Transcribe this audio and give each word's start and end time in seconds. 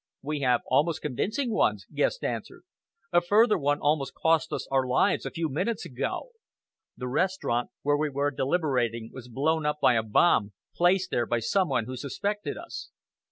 "We 0.23 0.39
have 0.39 0.61
almost 0.65 1.03
convincing 1.03 1.51
ones," 1.51 1.85
Guest 1.93 2.23
answered. 2.23 2.63
"A 3.13 3.21
further 3.21 3.55
one 3.59 3.77
almost 3.79 4.15
cost 4.15 4.51
us 4.51 4.67
our 4.71 4.87
lives 4.87 5.27
a 5.27 5.29
few 5.29 5.47
minutes 5.47 5.85
ago! 5.85 6.29
The 6.97 7.07
restaurant 7.07 7.69
where 7.83 7.97
we 7.97 8.09
were 8.09 8.31
deliberating 8.31 9.11
was 9.13 9.27
blown 9.27 9.63
up 9.63 9.77
by 9.79 9.93
a 9.93 10.01
bomb, 10.01 10.53
placed 10.75 11.11
there 11.11 11.27
by 11.27 11.37
some 11.37 11.69
one 11.69 11.85
who 11.85 11.95
suspected 11.95 12.57
us." 12.57 12.89